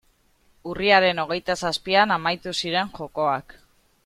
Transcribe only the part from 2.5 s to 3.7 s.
ziren jokoak.